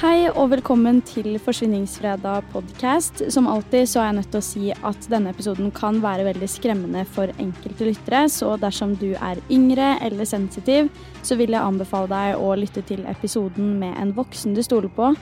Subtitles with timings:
[0.00, 3.18] Hei og velkommen til Forsvinningsfredag podcast.
[3.28, 6.48] Som alltid så er jeg nødt til å si at denne episoden kan være veldig
[6.48, 10.88] skremmende for enkelte lyttere, så dersom du er yngre eller sensitiv,
[11.20, 15.12] så vil jeg anbefale deg å lytte til episoden med en voksen du stoler på,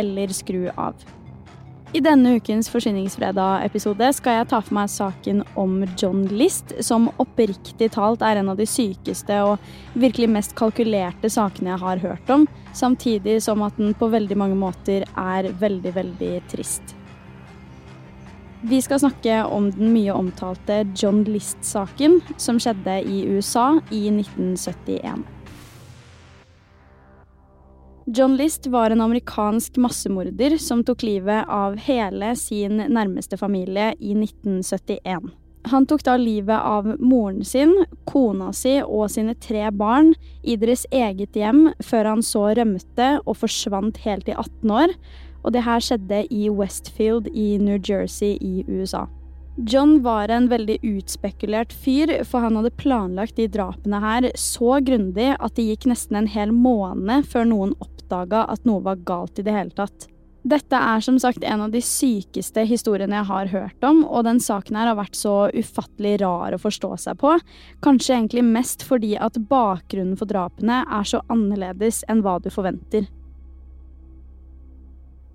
[0.00, 0.96] eller skru av.
[1.92, 7.90] I denne ukens Forsyningsfredag-episode skal jeg ta for meg saken om John List, som oppriktig
[7.92, 9.60] talt er en av de sykeste og
[10.00, 14.56] virkelig mest kalkulerte sakene jeg har hørt om, samtidig som at den på veldig mange
[14.56, 16.96] måter er veldig, veldig trist.
[18.64, 25.28] Vi skal snakke om den mye omtalte John List-saken, som skjedde i USA i 1971.
[28.14, 34.12] John List var en amerikansk massemorder som tok livet av hele sin nærmeste familie i
[34.12, 35.30] 1971.
[35.72, 37.72] Han tok da livet av moren sin,
[38.04, 43.38] kona si og sine tre barn i deres eget hjem, før han så rømte og
[43.46, 44.92] forsvant helt i 18 år.
[45.40, 49.06] Og det her skjedde i Westfield i New Jersey i USA.
[49.56, 55.34] John var en veldig utspekulert fyr, for han hadde planlagt de drapene her så grundig
[55.34, 57.74] at det gikk nesten en hel måned før noen
[58.12, 60.08] oppdaga at noe var galt i det hele tatt.
[60.42, 64.40] Dette er som sagt en av de sykeste historiene jeg har hørt om, og den
[64.42, 67.36] saken her har vært så ufattelig rar å forstå seg på,
[67.80, 73.06] kanskje egentlig mest fordi at bakgrunnen for drapene er så annerledes enn hva du forventer.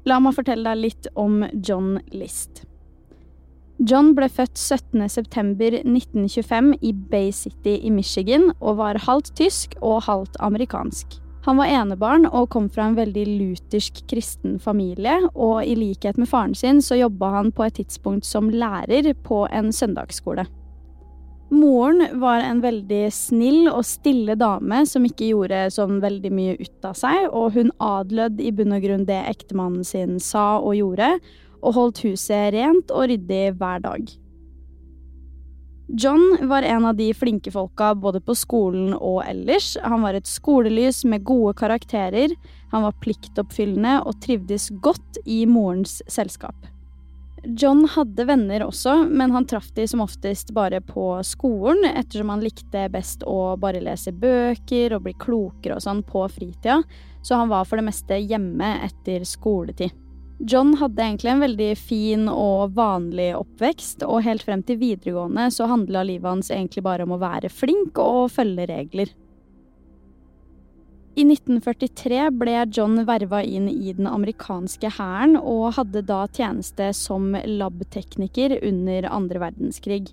[0.08, 2.66] La meg fortelle deg litt om John List.
[3.88, 10.36] John ble født 17.9.1925 i Bay City i Michigan og var halvt tysk og halvt
[10.44, 11.27] amerikansk.
[11.46, 16.28] Han var enebarn og kom fra en veldig luthersk kristen familie, og i likhet med
[16.28, 20.48] faren sin så jobba han på et tidspunkt som lærer på en søndagsskole.
[21.48, 26.88] Moren var en veldig snill og stille dame som ikke gjorde sånn veldig mye ut
[26.90, 31.14] av seg, og hun adlød i bunn og grunn det ektemannen sin sa og gjorde,
[31.64, 34.12] og holdt huset rent og ryddig hver dag.
[35.88, 39.78] John var en av de flinke folka både på skolen og ellers.
[39.84, 42.34] Han var et skolelys med gode karakterer,
[42.74, 46.68] han var pliktoppfyllende og trivdes godt i morens selskap.
[47.48, 52.44] John hadde venner også, men han traff de som oftest bare på skolen, ettersom han
[52.44, 56.82] likte best å bare lese bøker og bli klokere og sånn på fritida,
[57.24, 59.96] så han var for det meste hjemme etter skoletid.
[60.38, 65.66] John hadde egentlig en veldig fin og vanlig oppvekst, og helt frem til videregående så
[65.72, 69.14] handla livet hans egentlig bare om å være flink og følge regler.
[71.18, 77.32] I 1943 ble John verva inn i den amerikanske hæren, og hadde da tjeneste som
[77.34, 80.12] labtekniker under andre verdenskrig.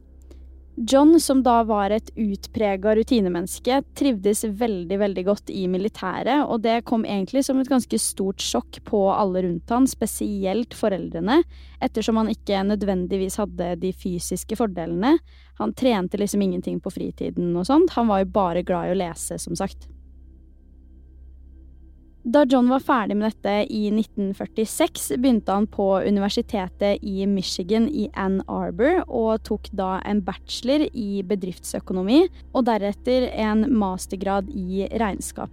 [0.76, 6.80] John, som da var et utprega rutinemenneske, trivdes veldig veldig godt i militæret, og det
[6.88, 11.44] kom egentlig som et ganske stort sjokk på alle rundt han, spesielt foreldrene,
[11.78, 15.14] ettersom han ikke nødvendigvis hadde de fysiske fordelene.
[15.62, 19.02] Han trente liksom ingenting på fritiden og sånt, han var jo bare glad i å
[19.04, 19.86] lese, som sagt.
[22.24, 28.06] Da John var ferdig med dette i 1946, begynte han på universitetet i Michigan i
[28.16, 32.22] Ann Arbor, og tok da en bachelor i bedriftsøkonomi,
[32.56, 35.52] og deretter en mastergrad i regnskap.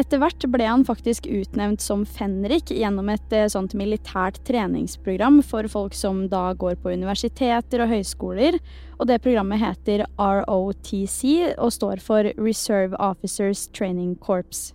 [0.00, 5.68] Etter hvert ble han faktisk utnevnt som fenrik gjennom et eh, sånt militært treningsprogram for
[5.68, 8.56] folk som da går på universiteter og høyskoler,
[8.96, 14.70] og det programmet heter ROTC og står for Reserve Officers Training Corps.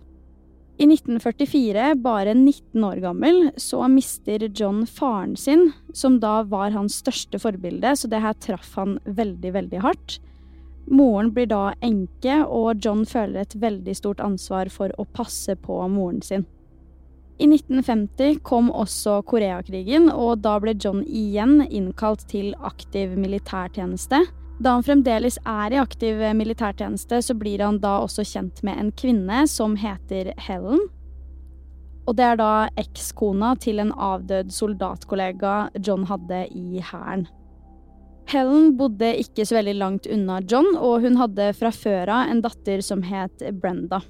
[0.76, 6.98] I 1944, bare 19 år gammel, så mister John faren sin, som da var hans
[7.00, 10.18] største forbilde, så det her traff han veldig, veldig hardt.
[10.92, 15.80] Moren blir da enke, og John føler et veldig stort ansvar for å passe på
[15.88, 16.44] moren sin.
[17.40, 24.26] I 1950 kom også Koreakrigen, og da ble John igjen innkalt til aktiv militærtjeneste.
[24.56, 28.92] Da han fremdeles er i aktiv militærtjeneste, så blir han da også kjent med en
[28.96, 30.80] kvinne som heter Helen.
[32.06, 37.26] Og det er da ekskona til en avdød soldatkollega John hadde i hæren.
[38.30, 42.40] Helen bodde ikke så veldig langt unna John, og hun hadde fra før av en
[42.42, 44.00] datter som het Brenda.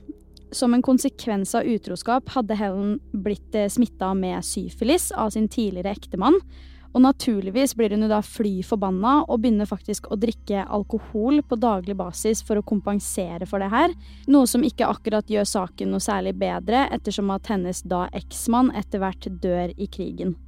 [0.55, 5.93] Som en konsekvens av utroskap hadde Helen blitt eh, smitta med syfilis av sin tidligere
[5.99, 6.39] ektemann.
[6.97, 11.59] Og naturligvis blir hun jo da fly forbanna og begynner faktisk å drikke alkohol på
[11.61, 13.93] daglig basis for å kompensere for det her.
[14.33, 19.05] Noe som ikke akkurat gjør saken noe særlig bedre, ettersom at hennes da eksmann etter
[19.05, 20.39] hvert dør i krigen.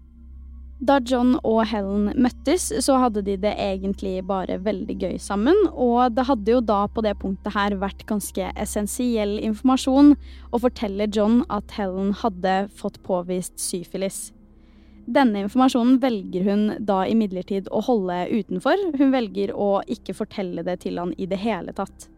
[0.78, 6.14] Da John og Helen møttes, så hadde de det egentlig bare veldig gøy sammen, og
[6.14, 10.14] det hadde jo da på det punktet her vært ganske essensiell informasjon
[10.54, 14.28] å fortelle John at Helen hadde fått påvist syfilis.
[15.08, 20.82] Denne informasjonen velger hun da imidlertid å holde utenfor, hun velger å ikke fortelle det
[20.84, 22.10] til han i det hele tatt.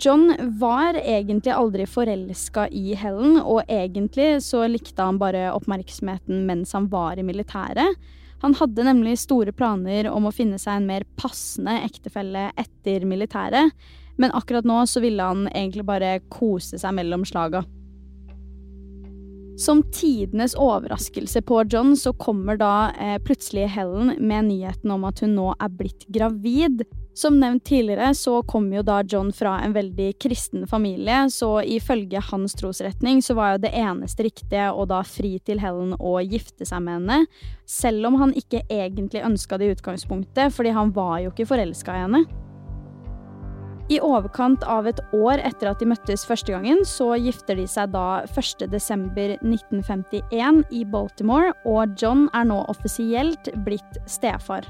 [0.00, 6.72] John var egentlig aldri forelska i Helen, og egentlig så likte han bare oppmerksomheten mens
[6.72, 8.00] han var i militæret.
[8.40, 13.76] Han hadde nemlig store planer om å finne seg en mer passende ektefelle etter militæret,
[14.16, 17.66] men akkurat nå så ville han egentlig bare kose seg mellom slaga.
[19.56, 25.20] Som tidenes overraskelse på John, så kommer da eh, plutselig Helen med nyheten om at
[25.22, 26.82] hun nå er blitt gravid.
[27.14, 32.18] Som nevnt tidligere så kom jo da John fra en veldig kristen familie, så ifølge
[32.32, 36.66] hans trosretning så var jo det eneste riktige å da fri til Helen å gifte
[36.66, 37.20] seg med henne,
[37.70, 41.94] selv om han ikke egentlig ønska det i utgangspunktet, fordi han var jo ikke forelska
[41.94, 42.24] i henne.
[43.92, 47.92] I overkant av et år etter at de møttes første gangen, så gifter de seg
[47.92, 54.64] da 1.12.1951 i Baltimore, og John er nå offisielt blitt stefar.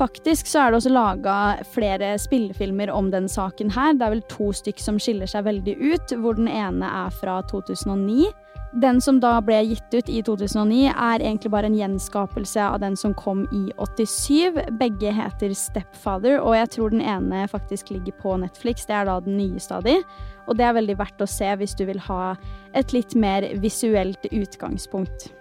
[0.00, 1.34] Faktisk så er det også laga
[1.74, 3.92] flere spillefilmer om den saken her.
[3.92, 7.34] Det er vel to stykk som skiller seg veldig ut, hvor den ene er fra
[7.50, 8.30] 2009.
[8.72, 12.94] Den som da ble gitt ut i 2009, er egentlig bare en gjenskapelse av den
[12.96, 14.60] som kom i 87.
[14.78, 18.86] Begge heter Stepfather, og jeg tror den ene faktisk ligger på Netflix.
[18.86, 19.96] Det er da den nyeste av de,
[20.46, 22.36] og det er veldig verdt å se hvis du vil ha
[22.78, 25.32] et litt mer visuelt utgangspunkt.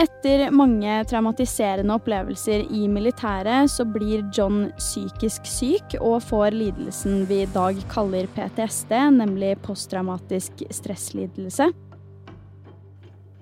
[0.00, 7.42] Etter mange traumatiserende opplevelser i militæret, så blir John psykisk syk og får lidelsen vi
[7.44, 11.68] i dag kaller PTSD, nemlig posttraumatisk stresslidelse.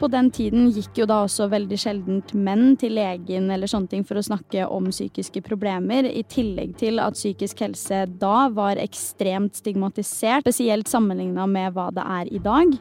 [0.01, 4.05] På den tiden gikk jo da også veldig sjeldent menn til legen eller sånne ting
[4.09, 9.61] for å snakke om psykiske problemer, i tillegg til at psykisk helse da var ekstremt
[9.61, 12.81] stigmatisert, spesielt sammenligna med hva det er i dag.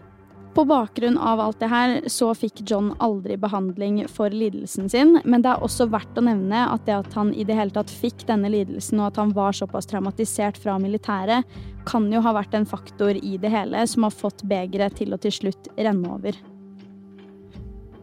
[0.54, 5.44] På bakgrunn av alt det her så fikk John aldri behandling for lidelsen sin, men
[5.46, 8.26] det er også verdt å nevne at det at han i det hele tatt fikk
[8.28, 11.46] denne lidelsen, og at han var såpass traumatisert fra militæret,
[11.86, 15.22] kan jo ha vært en faktor i det hele som har fått begeret til å
[15.22, 16.42] til slutt renne over.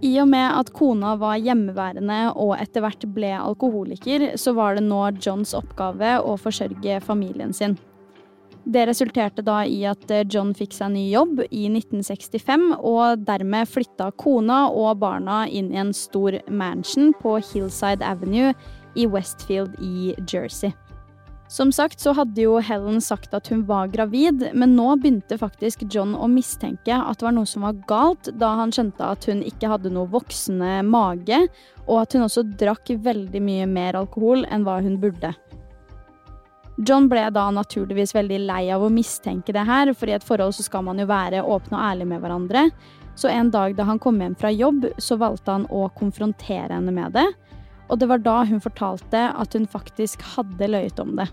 [0.06, 4.87] I og med at kona var hjemmeværende og etter hvert ble alkoholiker, så var det
[4.87, 7.78] nå Johns oppgave å forsørge familien sin.
[8.66, 13.70] Det resulterte da i at eh, John fikk seg ny jobb i 1965, og dermed
[13.70, 18.50] flytta kona og barna inn i en stor mansion på Hillside Avenue
[18.98, 20.74] i Westfield i Jersey.
[21.46, 25.84] Som sagt så hadde jo Helen sagt at hun var gravid, men nå begynte faktisk
[25.94, 29.44] John å mistenke at det var noe som var galt, da han skjønte at hun
[29.46, 31.44] ikke hadde noe voksende mage,
[31.86, 35.36] og at hun også drakk veldig mye mer alkohol enn hva hun burde.
[36.76, 40.52] John ble da naturligvis veldig lei av å mistenke det her, for i et forhold
[40.56, 42.67] så skal man jo være åpne og ærlige med hverandre.
[43.17, 46.93] Så en dag da han kom hjem fra jobb, så valgte han å konfrontere henne
[46.93, 47.24] med det.
[47.89, 51.31] Og det var da hun fortalte at hun faktisk hadde løyet om det.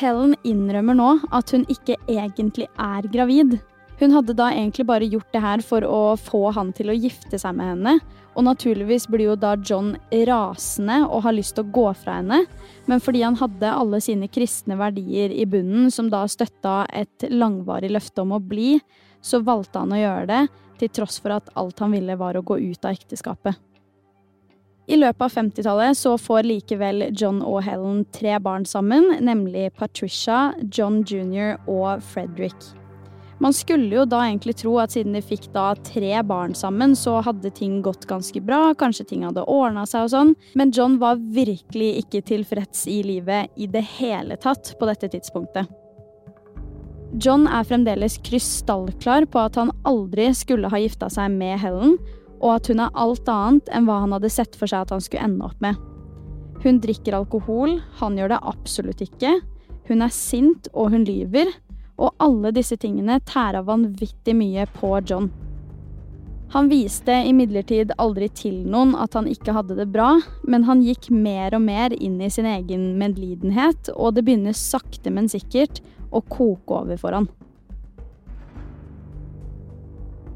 [0.00, 3.58] Helen innrømmer nå at hun ikke egentlig er gravid.
[4.00, 7.38] Hun hadde da egentlig bare gjort det her for å få han til å gifte
[7.38, 7.98] seg med henne.
[8.38, 9.94] Og naturligvis blir jo da John
[10.28, 12.44] rasende og har lyst til å gå fra henne.
[12.86, 17.90] Men fordi han hadde alle sine kristne verdier i bunnen, som da støtta et langvarig
[17.90, 18.78] løfte om å bli,
[19.20, 20.44] så valgte han å gjøre det,
[20.80, 23.58] til tross for at alt han ville var å gå ut av ekteskapet.
[24.90, 30.50] I løpet av 50-tallet så får likevel John og Helen tre barn sammen, nemlig Patricia,
[30.66, 31.60] John jr.
[31.70, 32.79] og Frederick.
[33.40, 37.22] Man skulle jo da egentlig tro at siden de fikk da tre barn sammen, så
[37.24, 41.22] hadde ting gått ganske bra, kanskje ting hadde ordna seg og sånn, men John var
[41.32, 45.70] virkelig ikke tilfreds i livet i det hele tatt på dette tidspunktet.
[47.16, 51.96] John er fremdeles krystallklar på at han aldri skulle ha gifta seg med Helen,
[52.40, 55.02] og at hun er alt annet enn hva han hadde sett for seg at han
[55.04, 55.80] skulle ende opp med.
[56.60, 59.38] Hun drikker alkohol, han gjør det absolutt ikke.
[59.88, 61.48] Hun er sint, og hun lyver
[62.00, 65.28] og alle disse tingene tæra vanvittig mye på John.
[66.50, 71.06] Han viste imidlertid aldri til noen at han ikke hadde det bra, men han gikk
[71.14, 75.78] mer og mer inn i sin egen medlidenhet, og det begynner sakte, men sikkert
[76.10, 77.30] å koke over for han.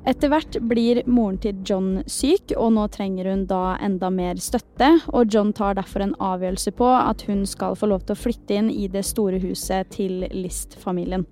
[0.04, 4.90] Etter hvert blir moren til John syk, og nå trenger hun da enda mer støtte.
[5.16, 8.58] Og John tar derfor en avgjørelse på at hun skal få lov til å flytte
[8.60, 11.24] inn i det store huset til List-familien.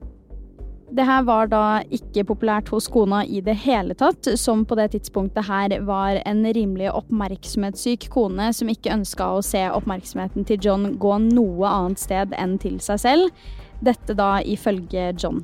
[0.92, 4.90] Det her var da ikke populært hos kona i det hele tatt, som på det
[4.92, 10.90] tidspunktet her var en rimelig oppmerksomhetssyk kone som ikke ønska å se oppmerksomheten til John
[11.00, 13.48] gå noe annet sted enn til seg selv.
[13.80, 15.40] Dette da ifølge John.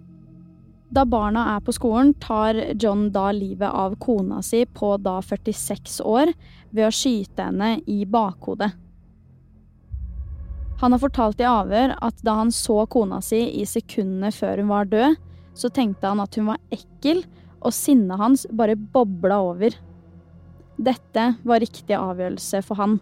[0.93, 5.97] Da barna er på skolen, tar John da livet av kona si på da 46
[6.05, 6.29] år
[6.69, 8.82] ved å skyte henne i bakhodet.
[10.83, 14.71] Han har fortalt i avhør at da han så kona si i sekundene før hun
[14.73, 15.13] var død,
[15.55, 17.21] så tenkte han at hun var ekkel,
[17.63, 19.77] og sinnet hans bare bobla over.
[20.75, 22.97] Dette var riktig avgjørelse for han.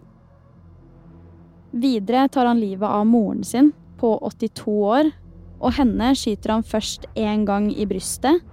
[1.73, 5.09] Videre tar han livet av moren sin, på 82 år,
[5.57, 8.43] og henne skyter han først én gang i brystet.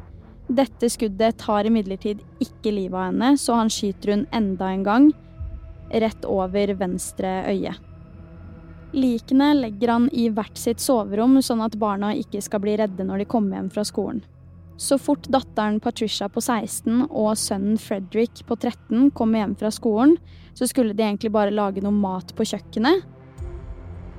[0.49, 5.13] Dette skuddet tar imidlertid ikke livet av henne, så han skyter hun enda en gang,
[5.93, 7.77] rett over venstre øye.
[8.92, 13.23] Likene legger han i hvert sitt soverom, sånn at barna ikke skal bli redde når
[13.23, 14.23] de kommer hjem fra skolen.
[14.78, 20.14] Så fort datteren Patricia på 16 og sønnen Frederick på 13 kommer hjem fra skolen,
[20.54, 23.04] så skulle de egentlig bare lage noe mat på kjøkkenet.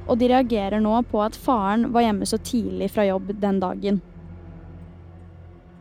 [0.10, 4.02] Og de reagerer nå på at faren var hjemme så tidlig fra jobb den dagen.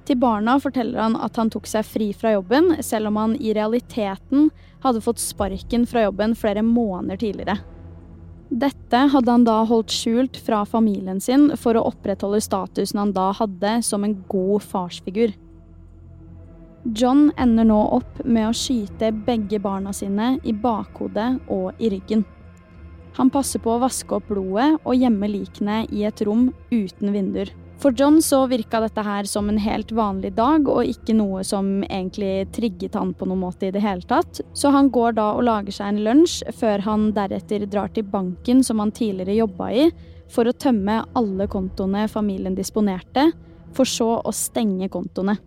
[0.08, 3.52] Til barna forteller han at han tok seg fri fra jobben, selv om han i
[3.52, 4.48] realiteten
[4.80, 7.58] hadde fått sparken fra jobben flere måneder tidligere.
[8.48, 13.28] Dette hadde han da holdt skjult fra familien sin for å opprettholde statusen han da
[13.36, 15.34] hadde som en god farsfigur.
[16.96, 22.24] John ender nå opp med å skyte begge barna sine i bakhodet og i ryggen.
[23.18, 27.52] Han passer på å vaske opp blodet og gjemme likene i et rom uten vinduer.
[27.78, 31.84] For John så virka dette her som en helt vanlig dag, og ikke noe som
[31.86, 34.40] egentlig trigget han på noen måte i det hele tatt.
[34.52, 38.64] Så han går da og lager seg en lunsj, før han deretter drar til banken
[38.66, 39.86] som han tidligere jobba i,
[40.28, 43.28] for å tømme alle kontoene familien disponerte,
[43.70, 45.38] for så å stenge kontoene.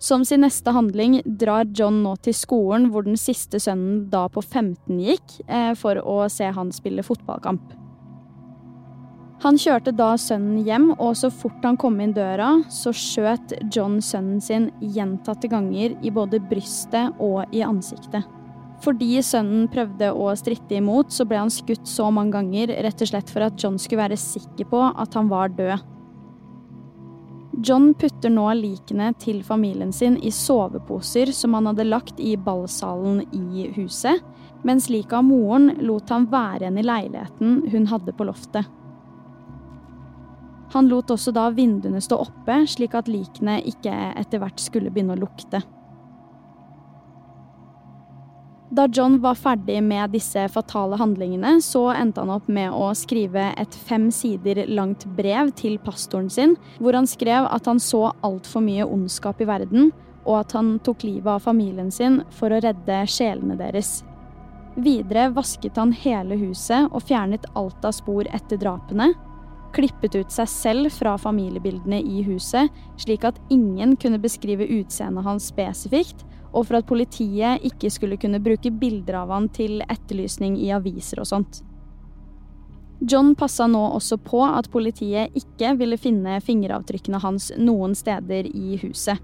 [0.00, 4.40] Som sin neste handling drar John nå til skolen hvor den siste sønnen da på
[4.40, 7.83] 15 gikk, eh, for å se han spille fotballkamp.
[9.44, 13.98] Han kjørte da sønnen hjem, og så fort han kom inn døra, så skjøt John
[14.00, 18.24] sønnen sin gjentatte ganger i både brystet og i ansiktet.
[18.80, 23.10] Fordi sønnen prøvde å stritte imot, så ble han skutt så mange ganger rett og
[23.10, 25.90] slett for at John skulle være sikker på at han var død.
[27.64, 33.20] John putter nå likene til familien sin i soveposer som han hadde lagt i ballsalen
[33.36, 34.24] i huset,
[34.64, 38.72] mens liket av moren lot han være igjen i leiligheten hun hadde på loftet.
[40.74, 45.14] Han lot også da vinduene stå oppe, slik at likene ikke etter hvert skulle begynne
[45.14, 45.62] å lukte.
[48.74, 53.52] Da John var ferdig med disse fatale handlingene, så endte han opp med å skrive
[53.60, 58.64] et fem sider langt brev til pastoren sin, hvor han skrev at han så altfor
[58.66, 59.92] mye ondskap i verden,
[60.24, 64.00] og at han tok livet av familien sin for å redde sjelene deres.
[64.74, 69.12] Videre vasket han hele huset og fjernet alt av spor etter drapene.
[69.74, 75.50] Klippet ut seg selv fra familiebildene i huset, slik at ingen kunne beskrive utseendet hans
[75.50, 76.22] spesifikt,
[76.54, 81.22] og for at politiet ikke skulle kunne bruke bilder av han til etterlysning i aviser
[81.24, 81.64] og sånt.
[83.02, 88.78] John passa nå også på at politiet ikke ville finne fingeravtrykkene hans noen steder i
[88.84, 89.18] huset.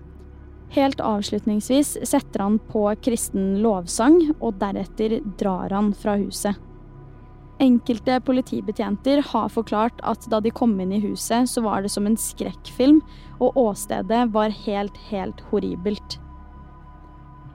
[0.74, 6.58] Helt avslutningsvis setter han på kristen lovsang, og deretter drar han fra huset.
[7.60, 12.06] Enkelte politibetjenter har forklart at da de kom inn i huset, så var det som
[12.08, 13.02] en skrekkfilm,
[13.36, 16.16] og åstedet var helt, helt horribelt.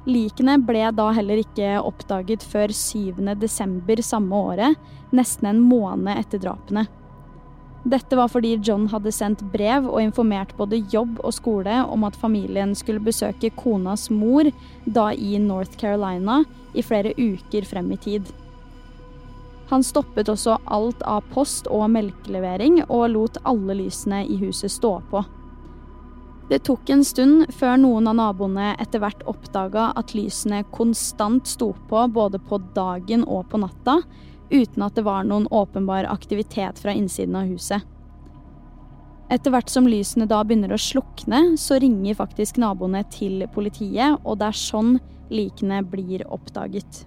[0.05, 3.17] Likene ble da heller ikke oppdaget før 7.
[3.41, 4.77] desember samme året,
[5.09, 6.85] nesten en måned etter drapene.
[7.85, 12.17] Dette var fordi John hadde sendt brev og informert både jobb og skole om at
[12.17, 14.49] familien skulle besøke konas mor,
[14.85, 16.43] da i North Carolina,
[16.77, 18.33] i flere uker frem i tid.
[19.75, 24.91] Han stoppet også alt av post og melkelevering, og lot alle lysene i huset stå
[25.09, 25.19] på.
[26.47, 31.73] Det tok en stund før noen av naboene etter hvert oppdaga at lysene konstant sto
[31.89, 33.97] på både på dagen og på natta,
[34.47, 37.83] uten at det var noen åpenbar aktivitet fra innsiden av huset.
[39.27, 44.39] Etter hvert som lysene da begynner å slukne, så ringer faktisk naboene til politiet, og
[44.39, 44.95] det er sånn
[45.33, 47.03] likene blir oppdaget.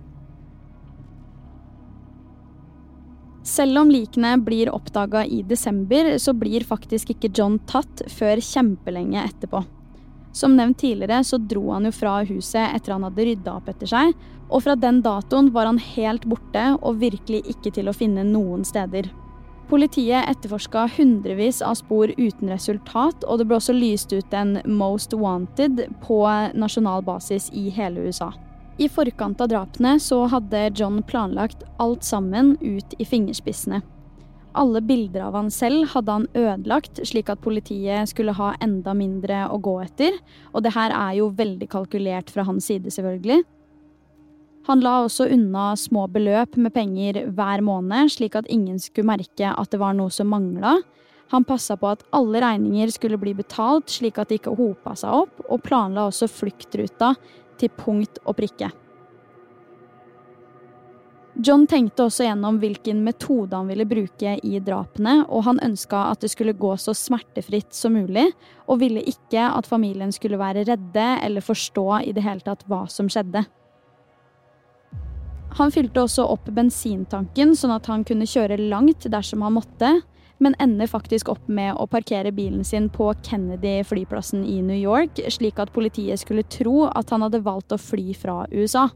[3.49, 9.23] Selv om likene blir oppdaga i desember, så blir faktisk ikke John tatt før kjempelenge
[9.25, 9.62] etterpå.
[10.37, 13.88] Som nevnt tidligere så dro han jo fra huset etter han hadde rydda opp etter
[13.88, 14.12] seg,
[14.52, 18.67] og fra den datoen var han helt borte og virkelig ikke til å finne noen
[18.69, 19.09] steder.
[19.69, 25.17] Politiet etterforska hundrevis av spor uten resultat, og det ble også lyst ut en Most
[25.17, 26.21] Wanted på
[26.57, 28.31] nasjonal basis i hele USA.
[28.79, 33.81] I forkant av drapene så hadde John planlagt alt sammen ut i fingerspissene.
[34.59, 39.45] Alle bilder av han selv hadde han ødelagt, slik at politiet skulle ha enda mindre
[39.51, 40.15] å gå etter,
[40.55, 43.43] og det her er jo veldig kalkulert fra hans side, selvfølgelig.
[44.71, 49.51] Han la også unna små beløp med penger hver måned, slik at ingen skulle merke
[49.51, 50.77] at det var noe som mangla.
[51.33, 55.25] Han passa på at alle regninger skulle bli betalt, slik at det ikke hopa seg
[55.25, 57.14] opp, og planla også fluktruta
[57.59, 58.71] til punkt og prikke.
[61.38, 66.25] John tenkte også gjennom hvilken metode han ville bruke i drapene, og han ønska at
[66.25, 68.25] det skulle gå så smertefritt som mulig,
[68.66, 72.83] og ville ikke at familien skulle være redde eller forstå i det hele tatt hva
[72.90, 73.44] som skjedde.
[75.59, 79.94] Han fylte også opp bensintanken sånn at han kunne kjøre langt dersom han måtte,
[80.38, 85.59] men ender faktisk opp med å parkere bilen sin på Kennedy-flyplassen i New York, slik
[85.59, 88.88] at politiet skulle tro at han hadde valgt å fly fra USA.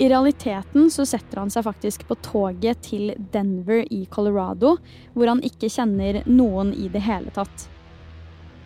[0.00, 4.78] I realiteten så setter han seg faktisk på toget til Denver i Colorado,
[5.12, 7.66] hvor han ikke kjenner noen i det hele tatt.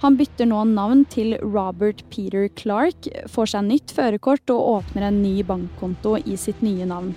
[0.04, 5.22] Han bytter nå navn til Robert Peter Clark, får seg nytt førerkort og åpner en
[5.24, 7.14] ny bankkonto i sitt nye navn.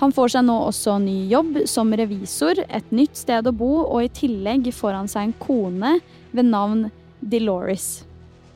[0.00, 4.06] Han får seg nå også ny jobb som revisor, et nytt sted å bo, og
[4.06, 5.98] i tillegg får han seg en kone
[6.32, 6.86] ved navn
[7.20, 8.06] Delores.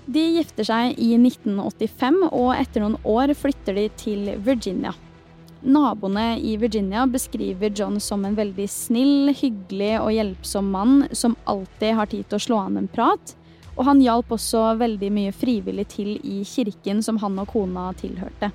[0.08, 4.94] De gifter seg i 1985, og etter noen år flytter de til Virginia.
[5.64, 11.96] Naboene i Virginia beskriver John som en veldig snill, hyggelig og hjelpsom mann som alltid
[12.00, 13.36] har tid til å slå an en prat,
[13.76, 18.52] og han hjalp også veldig mye frivillig til i kirken som han og kona tilhørte.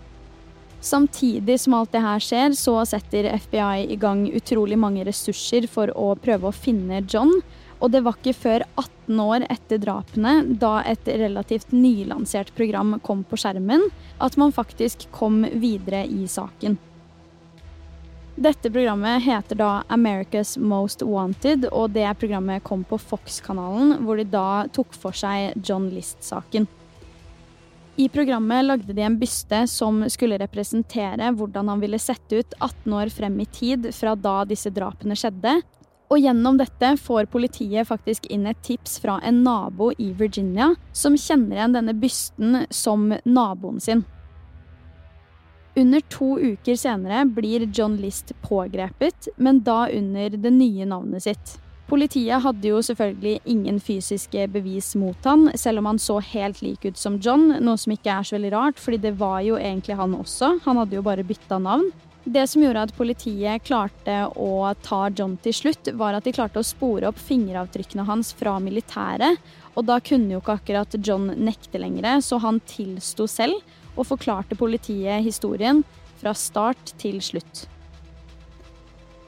[0.81, 5.91] Samtidig som alt det her skjer, så setter FBI i gang utrolig mange ressurser for
[5.91, 7.33] å prøve å finne John.
[7.79, 13.25] Og det var ikke før 18 år etter drapene, da et relativt nylansert program kom
[13.27, 13.87] på skjermen,
[14.19, 16.79] at man faktisk kom videre i saken.
[18.39, 24.27] Dette programmet heter da America's Most Wanted, og det programmet kom på Fox-kanalen, hvor de
[24.31, 26.69] da tok for seg John List-saken.
[27.99, 32.93] I programmet lagde de en byste som skulle representere hvordan han ville sett ut 18
[32.95, 35.57] år frem i tid fra da disse drapene skjedde.
[36.07, 41.17] Og gjennom dette får politiet faktisk inn et tips fra en nabo i Virginia som
[41.19, 44.05] kjenner igjen denne bysten som naboen sin.
[45.75, 51.59] Under to uker senere blir John List pågrepet, men da under det nye navnet sitt.
[51.89, 56.83] Politiet hadde jo selvfølgelig ingen fysiske bevis mot han, selv om han så helt lik
[56.85, 59.97] ut som John, noe som ikke er så veldig rart, fordi det var jo egentlig
[59.97, 61.87] han også, han hadde jo bare bytta navn.
[62.29, 66.61] Det som gjorde at politiet klarte å ta John til slutt, var at de klarte
[66.61, 69.39] å spore opp fingeravtrykkene hans fra militæret.
[69.73, 73.57] Og da kunne jo ikke akkurat John nekte lenger, så han tilsto selv
[73.95, 75.81] og forklarte politiet historien
[76.21, 77.65] fra start til slutt.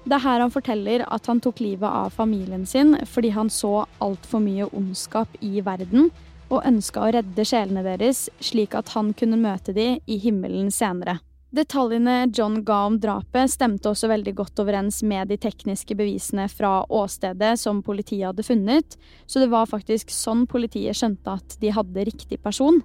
[0.01, 3.83] Det er her han forteller at han tok livet av familien sin fordi han så
[4.01, 6.09] altfor mye ondskap i verden
[6.51, 11.19] og ønska å redde sjelene deres slik at han kunne møte de i himmelen senere.
[11.51, 16.77] Detaljene John ga om drapet, stemte også veldig godt overens med de tekniske bevisene fra
[16.87, 18.95] åstedet som politiet hadde funnet,
[19.27, 22.79] så det var faktisk sånn politiet skjønte at de hadde riktig person.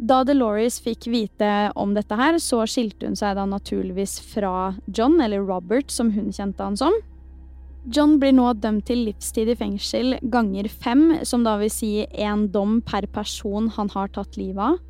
[0.00, 5.18] Da Delores fikk vite om dette her, så skilte hun seg da naturligvis fra John,
[5.20, 6.96] eller Robert som hun kjente han som.
[7.84, 12.46] John blir nå dømt til livstid i fengsel ganger fem, som da vil si én
[12.52, 14.80] dom per person han har tatt livet av.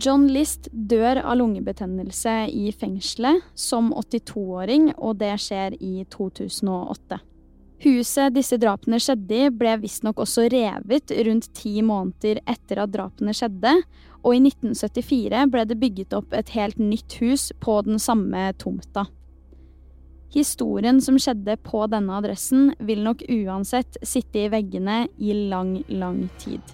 [0.00, 7.20] John List dør av lungebetennelse i fengselet som 82-åring, og det skjer i 2008.
[7.84, 13.34] Huset disse drapene skjedde i, ble visstnok også revet rundt ti måneder etter at drapene
[13.36, 13.74] skjedde,
[14.24, 19.04] og i 1974 ble det bygget opp et helt nytt hus på den samme tomta.
[20.34, 26.24] Historien som skjedde på denne adressen, vil nok uansett sitte i veggene i lang, lang
[26.40, 26.64] tid.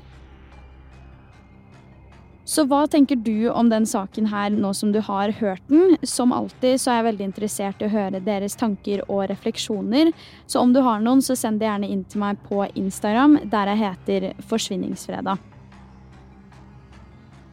[2.51, 5.95] Så hva tenker du om den saken her nå som du har hørt den?
[6.03, 10.11] Som alltid så er jeg veldig interessert i å høre deres tanker og refleksjoner.
[10.51, 13.71] Så om du har noen, så send det gjerne inn til meg på Instagram, der
[13.71, 15.39] jeg heter Forsvinningsfredag.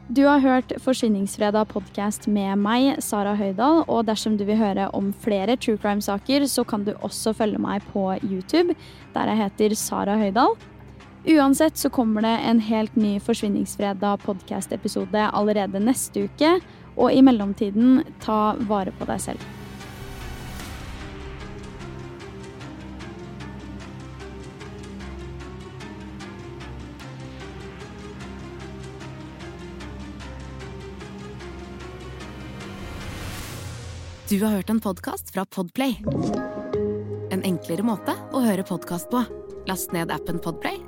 [0.08, 3.84] Du har hørt Forsvinningsfredag podkast med meg, Sara Høydahl.
[3.86, 7.86] Og dersom du vil høre om flere true crime-saker, så kan du også følge meg
[7.92, 8.74] på YouTube,
[9.14, 10.58] der jeg heter Sara Høydahl.
[11.24, 16.58] Uansett så kommer det en helt ny Forsvinningsfredag podkast-episode allerede neste uke.
[16.96, 19.46] Og i mellomtiden, ta vare på deg selv.
[34.28, 36.02] Du har hørt en podkast fra Podplay.
[37.32, 39.24] En enklere måte å høre podkast på.
[39.68, 40.87] Last ned appen Podplay